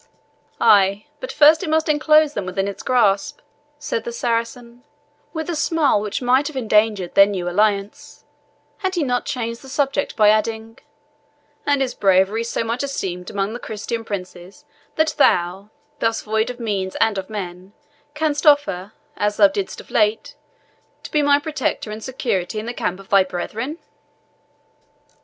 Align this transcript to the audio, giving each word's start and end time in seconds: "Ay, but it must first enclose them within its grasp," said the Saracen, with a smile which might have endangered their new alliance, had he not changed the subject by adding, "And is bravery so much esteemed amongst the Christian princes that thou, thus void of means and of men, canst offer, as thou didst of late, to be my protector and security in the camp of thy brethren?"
"Ay, 0.59 1.05
but 1.19 1.31
it 1.31 1.39
must 1.39 1.61
first 1.63 1.87
enclose 1.87 2.33
them 2.33 2.43
within 2.43 2.67
its 2.67 2.81
grasp," 2.81 3.39
said 3.77 4.03
the 4.03 4.11
Saracen, 4.11 4.83
with 5.31 5.47
a 5.47 5.55
smile 5.55 6.01
which 6.01 6.23
might 6.23 6.47
have 6.47 6.55
endangered 6.55 7.13
their 7.13 7.27
new 7.27 7.47
alliance, 7.47 8.25
had 8.79 8.95
he 8.95 9.03
not 9.03 9.27
changed 9.27 9.61
the 9.61 9.69
subject 9.69 10.15
by 10.15 10.29
adding, 10.29 10.79
"And 11.67 11.83
is 11.83 11.93
bravery 11.93 12.43
so 12.43 12.63
much 12.63 12.81
esteemed 12.81 13.29
amongst 13.29 13.53
the 13.53 13.59
Christian 13.59 14.03
princes 14.03 14.65
that 14.95 15.13
thou, 15.19 15.69
thus 15.99 16.23
void 16.23 16.49
of 16.49 16.59
means 16.59 16.95
and 16.95 17.19
of 17.19 17.29
men, 17.29 17.73
canst 18.15 18.47
offer, 18.47 18.93
as 19.15 19.37
thou 19.37 19.49
didst 19.49 19.79
of 19.79 19.91
late, 19.91 20.33
to 21.03 21.11
be 21.11 21.21
my 21.21 21.37
protector 21.37 21.91
and 21.91 22.03
security 22.03 22.57
in 22.57 22.65
the 22.65 22.73
camp 22.73 22.99
of 22.99 23.09
thy 23.09 23.23
brethren?" 23.23 23.77